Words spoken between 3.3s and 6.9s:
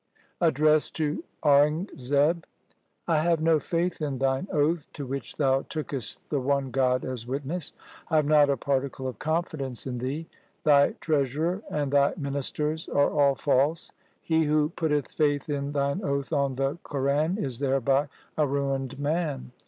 no faith in thine oath to which thou tookest the one